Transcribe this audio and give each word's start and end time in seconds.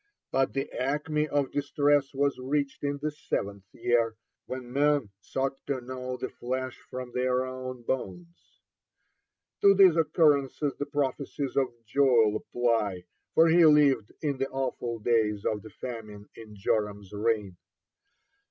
But 0.31 0.53
the 0.53 0.71
acme 0.71 1.27
of 1.29 1.51
distress 1.51 2.11
was 2.11 2.39
reached 2.39 2.83
in 2.83 2.97
the 3.03 3.11
seventh 3.11 3.67
year, 3.71 4.15
when 4.47 4.73
men 4.73 5.11
sought 5.19 5.63
to 5.67 5.79
gnaw 5.79 6.17
the 6.17 6.27
flesh 6.29 6.75
from 6.89 7.11
their 7.13 7.45
own 7.45 7.83
bones. 7.83 8.61
(55) 9.61 9.61
To 9.61 9.75
these 9.75 9.95
occurrences 9.97 10.75
the 10.79 10.87
prophecies 10.87 11.55
of 11.55 11.67
Joel 11.85 12.35
apply, 12.35 13.03
for 13.35 13.47
he 13.47 13.63
lived 13.63 14.11
in 14.23 14.39
the 14.39 14.49
awful 14.49 14.97
days 14.97 15.45
of 15.45 15.61
the 15.61 15.69
famine 15.69 16.27
in 16.33 16.55
Joram's 16.55 17.13
reign. 17.13 17.57